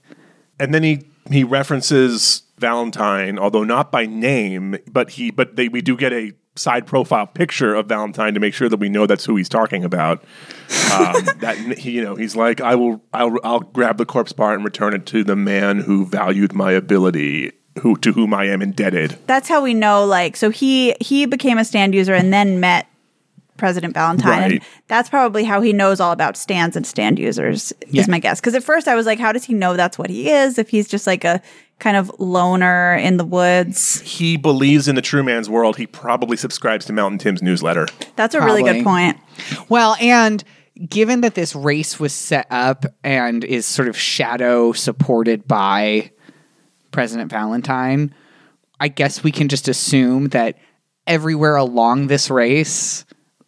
[0.60, 5.82] and then he he references Valentine, although not by name, but he but they we
[5.82, 9.26] do get a side profile picture of Valentine to make sure that we know that's
[9.26, 10.24] who he's talking about.
[10.94, 14.56] Um, that he, you know, he's like, I will, I'll, I'll grab the corpse part
[14.56, 18.62] and return it to the man who valued my ability, who to whom I am
[18.62, 19.18] indebted.
[19.28, 20.06] That's how we know.
[20.06, 22.88] Like, so he he became a stand user and then met
[23.60, 24.54] President Valentine.
[24.54, 27.72] And that's probably how he knows all about stands and stand users.
[27.88, 28.02] Yeah.
[28.02, 28.40] Is my guess.
[28.40, 30.58] Because at first I was like, how does he know that's what he is?
[30.58, 31.42] If he's just like a
[31.80, 34.02] kind of loner in the woods.
[34.02, 35.78] He believes in the true man's world.
[35.78, 37.88] He probably subscribes to Mountain Tim's newsletter.
[38.16, 39.18] That's a really good point.
[39.70, 40.44] Well, and
[40.88, 46.12] given that this race was set up and is sort of shadow supported by
[46.92, 48.14] President Valentine,
[48.80, 50.58] I guess we can just assume that
[51.08, 53.06] everywhere along this race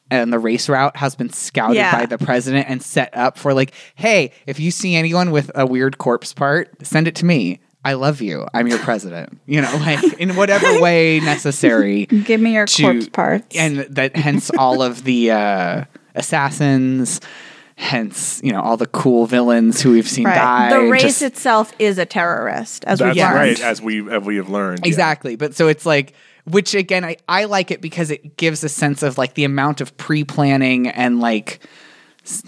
[0.09, 1.91] and the race route has been scouted Yeah.
[1.99, 5.65] by the president and set up for like, hey, if you see anyone with a
[5.65, 7.59] weird corpse part, send it to me.
[7.83, 8.45] I love you.
[8.53, 9.39] I'm your president.
[9.47, 13.55] You know, like in whatever way necessary Give me your to- corpse parts.
[13.55, 15.83] and that hence all of the uh,
[16.15, 17.19] assassins
[17.77, 20.35] hence you know all the cool villains who we've seen right.
[20.35, 23.35] die the race just- itself is a terrorist, as That's we've learned.
[23.35, 24.81] right, as we as we have learned.
[24.83, 24.87] yeah.
[24.87, 26.13] exactly but so it's like
[26.45, 29.81] which again I, I like it because it gives a sense of like the amount
[29.81, 31.59] of pre-planning and like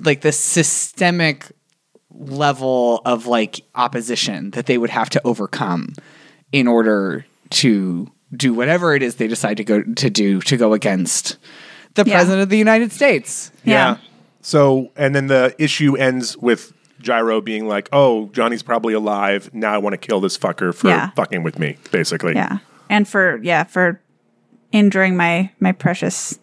[0.01, 1.51] like the systemic
[2.13, 5.93] level of like opposition that they would have to overcome
[6.51, 10.73] in order to do whatever it is they decide to go to do to go
[10.73, 11.37] against
[11.95, 12.15] the Yeah.
[12.15, 13.51] president of the United States.
[13.63, 13.73] Yeah.
[13.73, 13.97] Yeah.
[14.41, 19.49] So, and then the issue ends with Gyro being like, "Oh, Johnny's probably alive.
[19.53, 21.09] Now I want to kill this fucker for Yeah.
[21.15, 22.57] fucking with me." Basically, Yeah.
[22.89, 23.99] And for yeah, for
[24.71, 26.39] injuring my my precious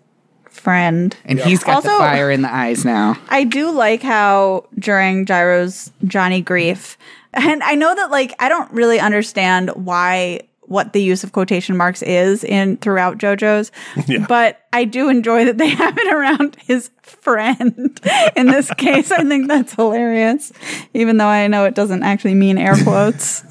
[0.51, 1.17] friend.
[1.25, 3.17] And he's got the Also- fire in the eyes now.
[3.29, 6.97] I do like how during Gyro's Johnny grief,
[7.33, 11.77] and I know that like I don't really understand why what the use of quotation
[11.77, 13.73] marks is in throughout JoJo's.
[14.07, 14.25] Yeah.
[14.27, 18.01] But I do enjoy that they have it around his friend.
[18.37, 20.53] in this case, I think that's hilarious,
[20.95, 23.43] even though I know it doesn't actually mean air quotes.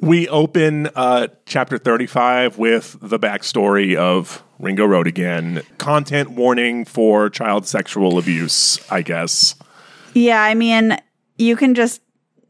[0.00, 5.64] we open uh, chapter 35 with the backstory of Ringo Roadagain.
[5.78, 9.54] Content warning for child sexual abuse, I guess.
[10.14, 10.96] yeah, I mean,
[11.38, 12.00] you can just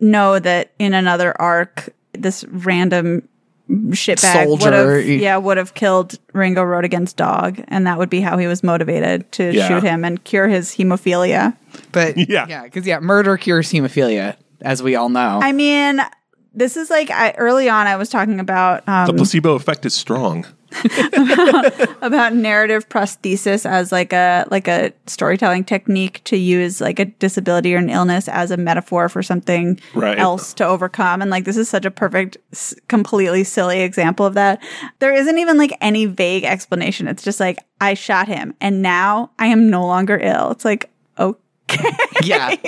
[0.01, 3.29] know that in another arc, this random
[3.69, 8.39] shitbag would have yeah would have killed Ringo Roadagain's dog, and that would be how
[8.39, 9.69] he was motivated to Yeah.
[9.69, 11.57] shoot him and cure his hemophilia.
[11.93, 12.47] But Yeah.
[12.49, 15.41] yeah, because yeah, murder cures hemophilia, as we all know.
[15.43, 16.01] I mean,
[16.55, 17.87] this is like I, early on.
[17.87, 20.47] I was talking about The um, placebo effect is strong.
[22.03, 27.75] about narrative prosthesis as like a like a storytelling technique to use like a disability
[27.75, 30.19] or an illness as a metaphor for something Right.
[30.19, 31.23] else to overcome.
[31.23, 34.63] And like this is such a perfect, s- completely silly example of that.
[34.99, 37.09] There isn't even like any vague explanation.
[37.09, 40.51] It's just like I shot him, and now I am no longer ill.
[40.53, 41.91] It's like okay.
[42.25, 42.55] yeah.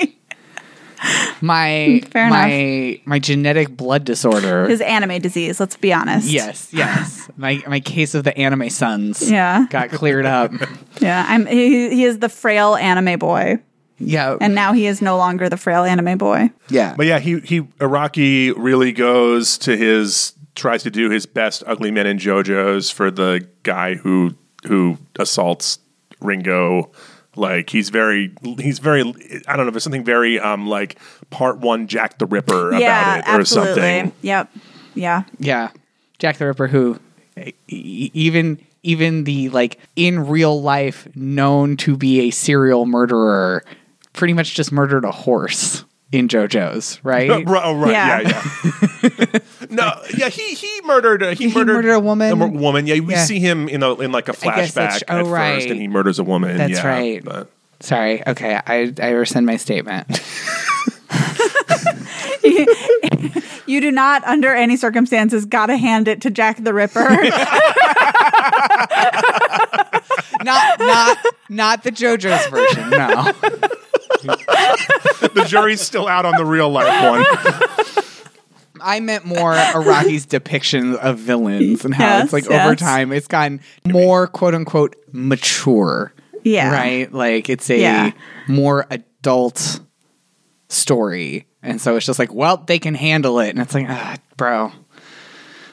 [1.41, 4.69] My Fair my my genetic blood disorder.
[4.69, 5.61] His anime disease.
[5.61, 6.29] Let's be honest.
[6.29, 7.29] yes, yes.
[7.37, 9.67] My my case of the anime sons Yeah.
[9.71, 10.53] got cleared up.
[11.01, 11.25] Yeah.
[11.29, 11.47] I'm.
[11.47, 13.59] He, he is the frail anime boy,
[14.01, 14.37] Yeah.
[14.41, 16.51] and now he is no longer the frail anime boy.
[16.69, 16.95] yeah.
[16.97, 21.93] But yeah, he he Araki really goes to his tries to do his best ugly
[21.93, 24.35] men in JoJo's for the guy who
[24.67, 25.79] who assaults
[26.21, 26.91] Ringo.
[27.39, 29.03] Like he's very he's very
[29.47, 30.99] I don't know, there's something very um like
[31.31, 33.75] part one Jack the Ripper yeah, about it or absolutely.
[33.75, 34.13] something.
[34.23, 34.51] Yep.
[34.95, 35.23] Yeah.
[35.39, 35.71] Yeah,
[36.19, 36.99] Jack the Ripper, who
[37.69, 43.65] even even the like in real life known to be a serial murderer,
[44.13, 47.29] pretty much just murdered a horse in JoJo's, right?
[47.31, 48.43] Right, oh, right, yeah, Yeah.
[49.03, 49.39] yeah.
[49.71, 52.39] no, yeah, he he murdered uh, he, He murdered, murdered a woman?
[52.39, 52.87] mur- woman.
[52.87, 53.25] Yeah, we Yeah.
[53.25, 55.55] see him in a in like a guess that's- flashback oh, at right.
[55.57, 56.57] first, and he murders a woman.
[56.57, 57.25] That's yeah, right.
[57.25, 58.27] But Sorry.
[58.27, 60.07] Okay, I I rescind my statement.
[63.67, 67.01] You do not, under any circumstances, gotta hand it to Jack the Ripper.
[70.43, 71.19] not not
[71.51, 72.89] not the JoJo's version.
[72.89, 73.33] No.
[74.23, 78.05] the jury's still out on the real life one.
[78.81, 83.27] I meant more Araki's depiction of villains and how Yes, it's like over time it's
[83.27, 86.13] gotten more quote unquote mature.
[86.45, 86.71] yeah.
[86.73, 87.13] Right?
[87.13, 88.11] Like it's a Yeah.
[88.47, 89.81] more adult
[90.69, 91.47] story.
[91.63, 93.49] And so it's just like, well, they can handle it.
[93.51, 94.71] And it's like, ah, bro.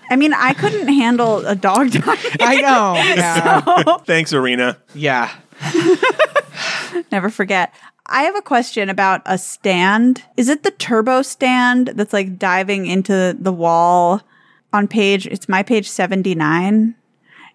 [0.10, 2.04] I mean, I couldn't handle a dog dying.
[2.40, 2.96] I know.
[3.16, 3.98] Yeah.
[4.06, 4.78] Thanks, Arena.
[4.96, 5.32] yeah.
[7.12, 7.74] Never forget.
[8.08, 10.24] I have a question about a stand.
[10.38, 14.22] Is it the turbo stand that's like diving into the wall
[14.74, 15.26] on page?
[15.28, 16.96] It's my page 79.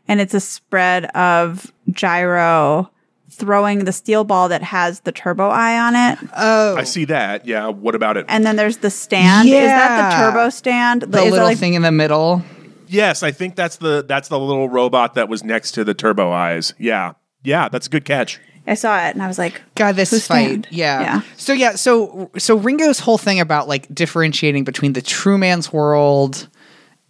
[0.08, 2.90] And it's a spread of gyro
[3.30, 6.18] throwing the steel ball that has the turbo eye on it.
[6.36, 6.76] Oh.
[6.76, 7.46] I see that.
[7.46, 7.68] Yeah.
[7.68, 8.26] What about it?
[8.28, 9.48] And then there's the stand.
[9.48, 11.02] Is that the turbo stand?
[11.02, 12.42] the Is little like- thing in the middle.
[12.88, 16.32] yes, I think that's the that's the little robot that was next to the turbo
[16.32, 16.74] eyes.
[16.76, 17.12] Yeah.
[17.44, 18.40] Yeah, that's a good catch.
[18.66, 20.66] I saw it and I was like, God, this fight.
[20.70, 21.00] Yeah.
[21.00, 21.20] Yeah.
[21.36, 26.48] So yeah, so so Ringo's whole thing about like differentiating between the true man's world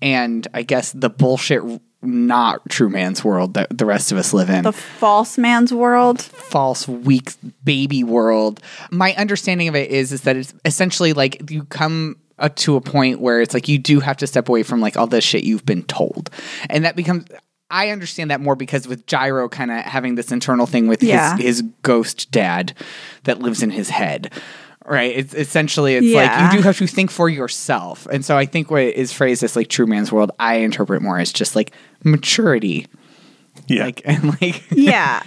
[0.01, 1.63] and I guess the bullshit
[2.03, 4.63] not true man's world that the rest of us live in.
[4.63, 6.23] the false man's world.
[6.23, 7.33] false weak
[7.63, 8.61] baby world.
[8.91, 12.17] My understanding of it is is that it's essentially like you come
[12.49, 15.07] to a point where it's like you do have to step away from like all
[15.07, 16.31] the shit you've been told.
[16.71, 17.27] And that becomes
[17.71, 21.37] I understand that more because with Gyro kind of having this internal thing with Yeah.
[21.37, 22.73] his his ghost dad
[23.25, 24.33] that lives in his head.
[24.87, 25.13] Right.
[25.17, 26.43] It's essentially it's Yeah.
[26.45, 28.07] like you do have to think for yourself.
[28.11, 31.19] And so I think what is phrased as like true man's world, I interpret more
[31.19, 32.87] as just like maturity.
[33.69, 33.85] Yeah.
[33.85, 35.23] Like and like Yeah.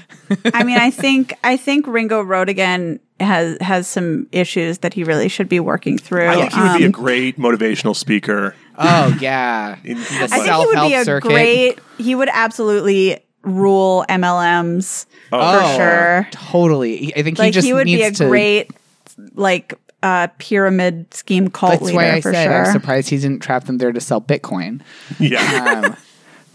[0.53, 5.29] I mean, I think I think Ringo Roadagain has has some issues that he really
[5.29, 6.27] should be working through.
[6.27, 8.55] I think he would be a Um, great motivational speaker.
[8.77, 11.27] Oh yeah, In- the I think he would be a circuit.
[11.29, 11.79] great.
[11.97, 16.27] He would absolutely rule MLMs oh, for sure.
[16.31, 17.13] Totally.
[17.15, 18.27] I think he just he would needs be a to.
[18.27, 18.71] great
[19.35, 23.41] like uh, pyramid scheme cult That's leader why I for said I'm surprised he didn't
[23.41, 24.81] trap them there to sell Bitcoin.
[25.19, 25.83] Yeah.
[25.85, 25.97] Um,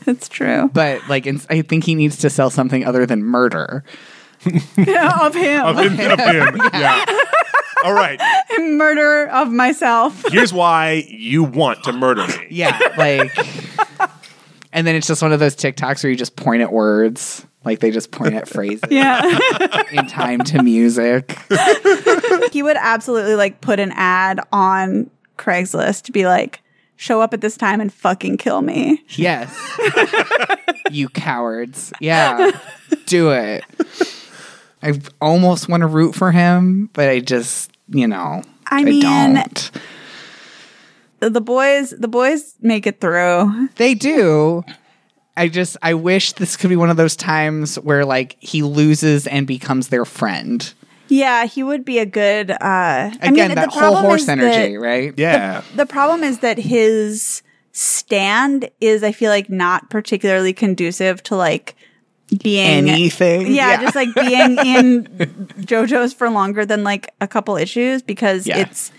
[0.06, 3.84] It's true but like, in, I think he needs to sell something other than murder.
[4.46, 5.64] of him.
[5.66, 6.10] of him.
[6.10, 6.60] of him.
[6.72, 7.04] Yeah.
[7.84, 8.20] All right.
[8.58, 10.24] Murder of myself.
[10.30, 12.46] Here's why you want to murder me.
[12.50, 13.32] Yeah, like,
[14.72, 17.78] and then it's just one of those TikToks where you just point at words, like
[17.78, 19.22] they just point at phrases Yeah.
[19.92, 21.38] in time to music.
[22.52, 26.60] he would absolutely like put an ad on Craigslist to be like,
[26.96, 29.04] show up at this time and fucking kill me.
[29.10, 29.56] Yes.
[30.90, 31.92] you cowards.
[32.00, 32.50] Yeah.
[33.06, 33.64] Do it.
[34.82, 39.70] I almost want to root for him, but I just, you know, I mean- don't.
[41.20, 43.68] The boys, the boys make it through.
[43.74, 44.62] They do.
[45.36, 49.26] I just, I wish this could be one of those times where like he loses
[49.26, 50.72] and becomes their friend.
[51.08, 52.52] Yeah, he would be a good.
[52.52, 55.14] uh I mean, that the Hol Horse energy, that- right?
[55.16, 55.62] Yeah.
[55.74, 61.74] The problem is that his stand is, I feel like, not particularly conducive to like
[62.42, 63.52] being Anything.
[63.54, 65.04] Yeah, just like being in
[65.60, 68.58] JoJo's for longer than like a couple issues because Yeah.
[68.58, 68.92] it's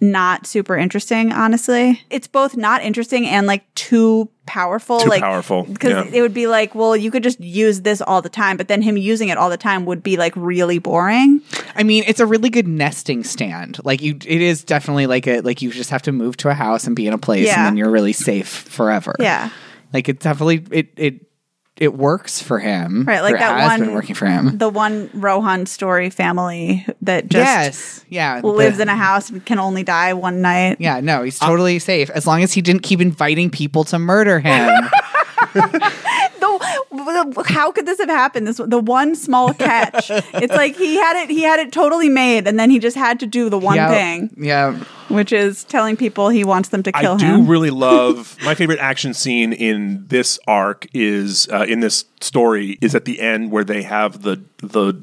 [0.00, 2.00] not super interesting, honestly.
[2.08, 5.00] It's both not interesting and like too powerful.
[5.00, 6.18] Too like powerful, Because yeah.
[6.18, 8.80] it would be like, well, you could just use this all the time, but then
[8.80, 11.40] him using it all the time would be like really boring.
[11.74, 13.80] I mean, it's a really good nesting stand.
[13.84, 16.54] Like you, it is definitely like a like you just have to move to a
[16.54, 17.56] house and be in a place, Yeah.
[17.58, 19.16] and then you're really safe forever.
[19.18, 19.50] Yeah.
[19.92, 21.27] like it definitely it it
[21.78, 23.04] it works for him.
[23.04, 24.58] Right, like that has one been working for him.
[24.58, 29.44] The one Rohan story family that just yes, yeah, lives the- in a house and
[29.44, 30.76] can only die one night.
[30.80, 34.40] Yeah, no, he's totally safe as long as he didn't keep inviting people to murder
[34.40, 34.70] him.
[36.90, 38.46] The, how could this have happened?
[38.46, 40.10] This the one small catch.
[40.10, 41.30] it's like he had it.
[41.30, 43.88] He had it totally made, and then he just had to do the one yeah,
[43.90, 44.72] thing, Yeah,
[45.08, 47.34] which is telling people he wants them to kill him.
[47.34, 52.06] I do really love my favorite action scene in this arc is uh, in this
[52.20, 54.94] story is at the end where they have the the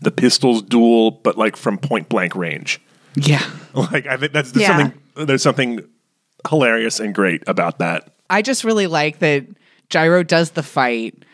[0.00, 2.80] the pistols duel, but like from point blank range.
[3.14, 3.42] yeah.
[3.74, 4.76] Like I think that's there's Yeah.
[4.78, 5.80] something there's something
[6.48, 8.12] hilarious and great about that.
[8.28, 9.46] I just really like that
[9.88, 11.24] Gyro does the fight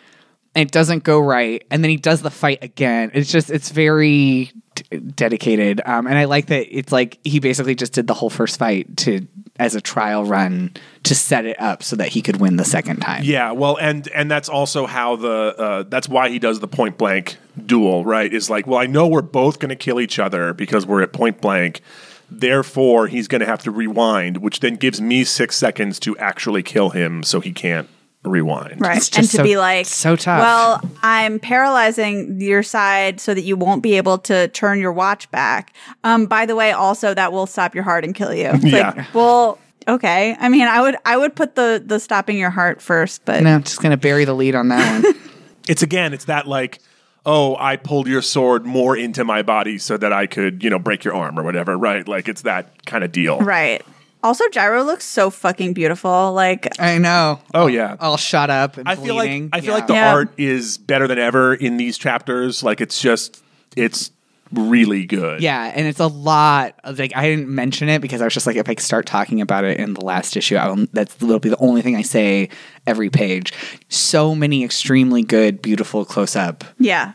[0.59, 3.13] and it doesn't go right, and then he does the fight again.
[3.15, 7.77] It's just it's very d- dedicated, um, and I like that it's like he basically
[7.77, 9.29] just did the whole first fight to
[9.61, 10.73] as a trial run
[11.05, 13.23] to set it up so that he could win the second time.
[13.23, 16.99] Yeah, well, and and that's also how the uh, that's why he does the point
[16.99, 18.33] blank duel, right?
[18.33, 21.13] Is like, well, I know we're both going to kill each other because we're at
[21.13, 21.83] point blank.
[22.29, 26.65] Therefore, he's going to have to rewind, which then gives me six seconds to actually
[26.65, 27.89] kill him, so he can't
[28.25, 28.81] rewind.
[28.81, 28.97] Right.
[28.99, 30.41] It's And to so- be like, so tough.
[30.41, 35.31] Well, I'm paralyzing your side so that you won't be able to turn your watch
[35.31, 35.73] back.
[36.05, 38.51] Um, by the way, also that will stop your heart and kill you.
[38.55, 38.93] It's Yeah.
[38.97, 40.37] Like, well, okay.
[40.39, 43.55] I mean, I would I would put the the stopping your heart first, but No,
[43.55, 45.15] I'm just gonna bury the lead on that one.
[45.69, 46.79] It's again, it's that like,
[47.27, 50.79] oh, I pulled your sword more into my body so that I could, you know,
[50.79, 52.09] break your arm or whatever, right?
[52.09, 53.39] Like it's that kind of deal.
[53.41, 53.85] right.
[54.23, 56.33] Also, Gyro looks so fucking beautiful.
[56.33, 57.41] Like, I know.
[57.55, 57.97] Oh yeah.
[58.01, 59.31] All shut up and I feel like.
[59.53, 59.75] I feel Yeah.
[59.75, 60.13] like the Yeah.
[60.13, 62.63] art is better than ever in these chapters.
[62.63, 63.43] Like it's just
[63.77, 64.11] it's
[64.53, 65.41] really good.
[65.43, 66.75] Yeah, and it's a lot.
[66.85, 69.41] Of, like I didn't mention it because I was just like, if I start talking
[69.41, 72.03] about it in the last issue, I will, that's will be the only thing I
[72.03, 72.49] say
[72.87, 73.53] every page.
[73.89, 77.13] So many extremely good, beautiful close up, yeah,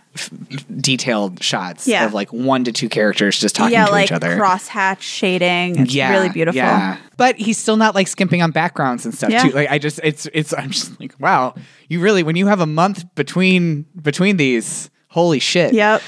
[0.76, 2.06] detailed shots Yeah.
[2.06, 4.38] of like one to two characters just talking yeah, to like each other.
[4.38, 5.80] crosshatch shading.
[5.80, 6.58] It's really beautiful.
[6.58, 9.44] Yeah, but he's still not like skimping on backgrounds and stuff Yeah.
[9.44, 9.52] too.
[9.52, 10.54] Like I just, it's, it's.
[10.54, 11.56] I'm just like, wow,
[11.90, 15.74] you really when you have a month between between these, holy shit.
[15.74, 16.02] Yep.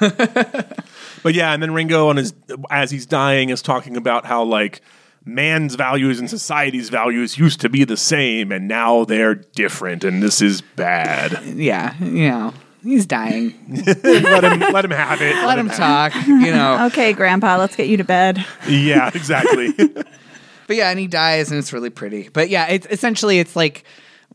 [1.22, 2.32] But yeah, and then Ringo on his
[2.70, 4.80] as he's dying is talking about how like
[5.24, 10.22] man's values and society's values used to be the same and now they're different and
[10.22, 11.38] this is bad.
[11.44, 13.54] yeah, you know, he's dying.
[13.86, 15.36] let him let him have it.
[15.44, 16.14] Let him talk.
[16.26, 16.86] You know.
[16.90, 18.44] Okay, Grandpa, let's get you to bed.
[18.66, 19.72] Yeah, exactly.
[20.66, 22.30] But yeah, and he dies, and it's really pretty.
[22.30, 23.84] But yeah, it's essentially it's like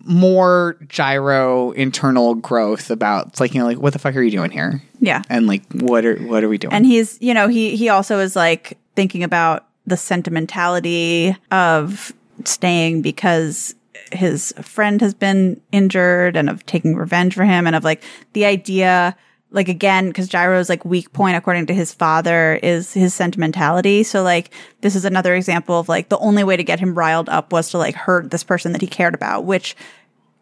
[0.06, 4.32] more gyro internal growth about it's like you know like what the fuck are you
[4.32, 4.82] doing here?
[5.00, 5.24] Yeah.
[5.30, 6.74] And like what are what are we doing?
[6.74, 12.14] and he's you know he he also is like thinking about the sentimentality of
[12.44, 13.76] staying because
[14.12, 18.46] his friend has been injured and of taking revenge for him and of like the
[18.46, 19.16] idea
[19.56, 24.22] like again because gyro's like weak point according to his father is his sentimentality so
[24.22, 27.52] like this is another example of like the only way to get him riled up
[27.52, 29.76] was to like hurt this person that he cared about which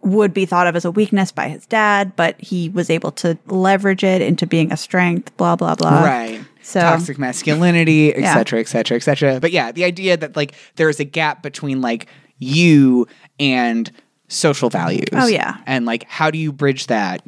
[0.02, 3.38] would be thought of as a weakness by his dad, but he was able to
[3.48, 6.04] leverage it into being a strength, blah, blah, blah.
[6.04, 6.42] right.
[6.62, 8.34] So- toxic masculinity, et Yeah.
[8.34, 9.40] cetera, et cetera, et cetera.
[9.40, 13.08] But yeah, the idea that like there is a gap between like you
[13.40, 13.90] and
[14.28, 15.08] social values.
[15.14, 15.56] Oh, yeah.
[15.66, 17.26] And like how do you bridge that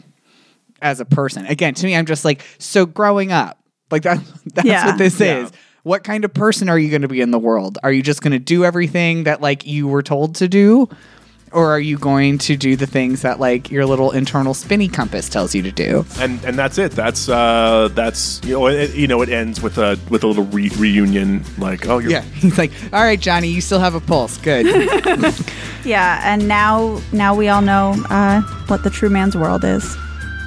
[0.81, 1.45] as a person?
[1.45, 3.59] Again, to me, I'm just like, so growing up,
[3.91, 4.19] like that
[4.53, 4.85] that's Yeah.
[4.87, 5.43] what this Yeah.
[5.45, 5.51] is.
[5.83, 7.77] What kind of person are you going to be in the world?
[7.83, 10.89] Are you just going to do everything that like you were told to do?
[11.51, 15.29] or are you going to do the things that like your little internal spinny compass
[15.29, 16.03] tells you to do?
[16.19, 16.91] and and that's it.
[16.91, 20.43] That's uh, that's you know, it, you know, it ends with a with a little
[20.45, 21.45] re- reunion.
[21.57, 24.37] Like, oh, you're Yeah, he's like, all right, Johnny, you still have a pulse.
[24.39, 24.65] Good.
[25.85, 29.95] Yeah, and now now we all know uh, what the true man's world is.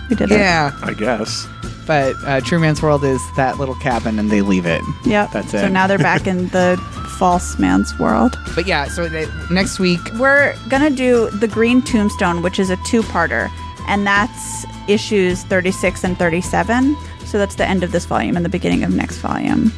[0.08, 0.38] We did it.
[0.38, 1.46] yeah, I guess.
[1.86, 4.82] but uh, True Man's World is that little cabin, and they leave it.
[5.04, 5.32] Yep.
[5.32, 5.60] That's it.
[5.60, 6.76] So now they're back in the
[7.18, 8.38] false man's world.
[8.54, 12.76] But yeah, so they, next week, We're gonna do the Green Tombstone, which is a
[12.78, 13.48] two-parter,
[13.86, 16.96] and that's issues 36 and 37.
[17.24, 19.70] So that's the end of this volume and the beginning of next volume.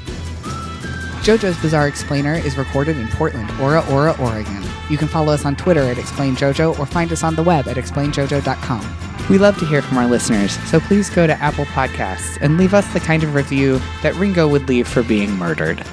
[1.23, 4.63] JoJo's Bizarre Explainer is recorded in Portland, Ora Ora, Oregon.
[4.89, 7.77] You can follow us on Twitter at ExplainJoJo or find us on the web at
[7.77, 8.81] explainjojo.com.
[9.31, 12.75] We love to hear from our listeners, so please go to Apple Podcasts and leave
[12.75, 15.87] us the kind of review that Ringo would leave for being murdered.